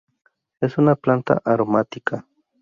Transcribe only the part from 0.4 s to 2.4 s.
Es una planta aromática.